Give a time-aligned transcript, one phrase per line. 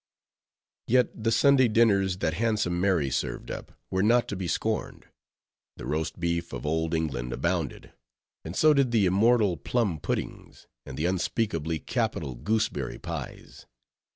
[0.87, 5.05] Yet the Sunday dinners that Handsome Mary served up were not to be scorned.
[5.77, 7.93] The roast beef of Old England abounded;
[8.43, 13.67] and so did the immortal plum puddings, and the unspeakably capital gooseberry pies.